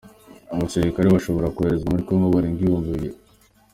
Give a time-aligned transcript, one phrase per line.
[0.53, 3.17] Abasirikare bashobora koherezwa muri kongo barenga ibihumbi bibiri